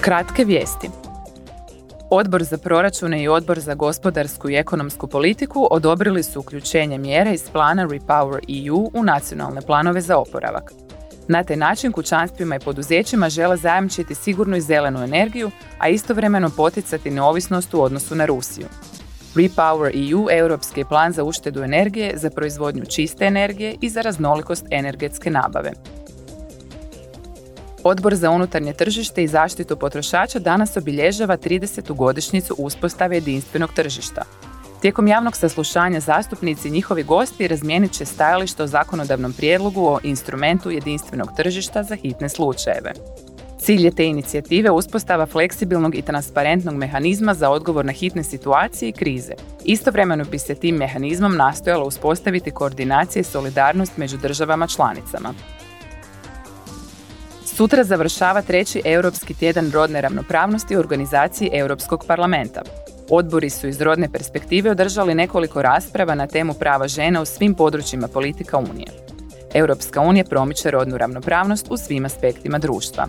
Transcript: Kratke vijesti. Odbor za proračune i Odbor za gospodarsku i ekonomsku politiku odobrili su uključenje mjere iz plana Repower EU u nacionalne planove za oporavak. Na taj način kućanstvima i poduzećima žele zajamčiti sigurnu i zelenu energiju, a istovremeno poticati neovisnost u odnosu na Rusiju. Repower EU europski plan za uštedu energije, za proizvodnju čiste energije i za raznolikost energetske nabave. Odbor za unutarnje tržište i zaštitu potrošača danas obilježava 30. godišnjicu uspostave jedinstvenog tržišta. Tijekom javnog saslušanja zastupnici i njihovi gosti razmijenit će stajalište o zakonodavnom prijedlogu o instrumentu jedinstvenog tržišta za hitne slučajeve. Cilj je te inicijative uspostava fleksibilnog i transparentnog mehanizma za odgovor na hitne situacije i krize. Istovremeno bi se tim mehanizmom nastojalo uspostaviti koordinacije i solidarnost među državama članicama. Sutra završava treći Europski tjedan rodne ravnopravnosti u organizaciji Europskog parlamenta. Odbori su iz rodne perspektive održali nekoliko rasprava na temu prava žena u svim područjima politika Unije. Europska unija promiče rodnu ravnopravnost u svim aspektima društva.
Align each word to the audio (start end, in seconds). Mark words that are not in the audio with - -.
Kratke 0.00 0.44
vijesti. 0.44 0.90
Odbor 2.10 2.42
za 2.42 2.58
proračune 2.58 3.22
i 3.22 3.28
Odbor 3.28 3.60
za 3.60 3.74
gospodarsku 3.74 4.50
i 4.50 4.54
ekonomsku 4.54 5.06
politiku 5.06 5.68
odobrili 5.70 6.22
su 6.22 6.40
uključenje 6.40 6.98
mjere 6.98 7.34
iz 7.34 7.50
plana 7.52 7.84
Repower 7.84 8.68
EU 8.68 8.90
u 8.94 9.04
nacionalne 9.04 9.60
planove 9.60 10.00
za 10.00 10.16
oporavak. 10.16 10.72
Na 11.28 11.44
taj 11.44 11.56
način 11.56 11.92
kućanstvima 11.92 12.56
i 12.56 12.60
poduzećima 12.60 13.28
žele 13.28 13.56
zajamčiti 13.56 14.14
sigurnu 14.14 14.56
i 14.56 14.60
zelenu 14.60 15.02
energiju, 15.04 15.50
a 15.78 15.88
istovremeno 15.88 16.50
poticati 16.56 17.10
neovisnost 17.10 17.74
u 17.74 17.82
odnosu 17.82 18.14
na 18.14 18.26
Rusiju. 18.26 18.66
Repower 19.34 20.12
EU 20.12 20.26
europski 20.30 20.84
plan 20.84 21.12
za 21.12 21.24
uštedu 21.24 21.62
energije, 21.62 22.12
za 22.16 22.30
proizvodnju 22.30 22.84
čiste 22.84 23.24
energije 23.24 23.76
i 23.80 23.88
za 23.88 24.00
raznolikost 24.00 24.66
energetske 24.70 25.30
nabave. 25.30 25.72
Odbor 27.84 28.14
za 28.14 28.30
unutarnje 28.30 28.72
tržište 28.72 29.22
i 29.24 29.28
zaštitu 29.28 29.76
potrošača 29.76 30.38
danas 30.38 30.76
obilježava 30.76 31.36
30. 31.36 31.94
godišnjicu 31.94 32.54
uspostave 32.58 33.16
jedinstvenog 33.16 33.72
tržišta. 33.72 34.22
Tijekom 34.80 35.08
javnog 35.08 35.36
saslušanja 35.36 36.00
zastupnici 36.00 36.68
i 36.68 36.70
njihovi 36.70 37.02
gosti 37.02 37.48
razmijenit 37.48 37.92
će 37.92 38.04
stajalište 38.04 38.62
o 38.62 38.66
zakonodavnom 38.66 39.32
prijedlogu 39.32 39.86
o 39.86 39.98
instrumentu 40.02 40.70
jedinstvenog 40.70 41.28
tržišta 41.36 41.82
za 41.82 41.94
hitne 41.94 42.28
slučajeve. 42.28 42.92
Cilj 43.60 43.84
je 43.84 43.90
te 43.90 44.06
inicijative 44.06 44.70
uspostava 44.70 45.26
fleksibilnog 45.26 45.94
i 45.94 46.02
transparentnog 46.02 46.74
mehanizma 46.74 47.34
za 47.34 47.50
odgovor 47.50 47.84
na 47.84 47.92
hitne 47.92 48.22
situacije 48.24 48.88
i 48.88 48.92
krize. 48.92 49.32
Istovremeno 49.64 50.24
bi 50.24 50.38
se 50.38 50.54
tim 50.54 50.76
mehanizmom 50.76 51.36
nastojalo 51.36 51.86
uspostaviti 51.86 52.50
koordinacije 52.50 53.20
i 53.20 53.24
solidarnost 53.24 53.96
među 53.96 54.16
državama 54.16 54.66
članicama. 54.66 55.34
Sutra 57.58 57.84
završava 57.84 58.42
treći 58.42 58.82
Europski 58.84 59.34
tjedan 59.34 59.70
rodne 59.72 60.00
ravnopravnosti 60.00 60.76
u 60.76 60.78
organizaciji 60.78 61.50
Europskog 61.52 62.04
parlamenta. 62.06 62.62
Odbori 63.10 63.50
su 63.50 63.68
iz 63.68 63.80
rodne 63.80 64.08
perspektive 64.12 64.70
održali 64.70 65.14
nekoliko 65.14 65.62
rasprava 65.62 66.14
na 66.14 66.26
temu 66.26 66.54
prava 66.54 66.88
žena 66.88 67.22
u 67.22 67.24
svim 67.24 67.54
područjima 67.54 68.08
politika 68.08 68.58
Unije. 68.58 68.86
Europska 69.54 70.00
unija 70.00 70.24
promiče 70.24 70.70
rodnu 70.70 70.98
ravnopravnost 70.98 71.66
u 71.70 71.76
svim 71.76 72.04
aspektima 72.04 72.58
društva. 72.58 73.06